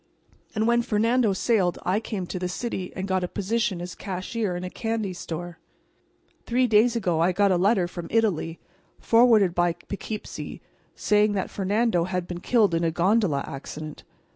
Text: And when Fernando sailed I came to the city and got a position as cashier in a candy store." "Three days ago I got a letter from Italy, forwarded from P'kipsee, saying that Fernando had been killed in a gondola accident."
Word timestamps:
And 0.55 0.65
when 0.67 0.81
Fernando 0.81 1.31
sailed 1.33 1.77
I 1.83 1.99
came 1.99 2.25
to 2.25 2.39
the 2.39 2.49
city 2.49 2.91
and 2.95 3.07
got 3.07 3.23
a 3.23 3.27
position 3.27 3.79
as 3.79 3.93
cashier 3.93 4.55
in 4.55 4.63
a 4.63 4.69
candy 4.71 5.13
store." 5.13 5.59
"Three 6.47 6.65
days 6.65 6.95
ago 6.95 7.19
I 7.19 7.31
got 7.31 7.51
a 7.51 7.55
letter 7.55 7.87
from 7.87 8.07
Italy, 8.09 8.59
forwarded 8.99 9.53
from 9.53 9.75
P'kipsee, 9.89 10.59
saying 10.95 11.33
that 11.33 11.51
Fernando 11.51 12.05
had 12.05 12.25
been 12.27 12.39
killed 12.39 12.73
in 12.73 12.83
a 12.83 12.89
gondola 12.89 13.43
accident." 13.45 14.03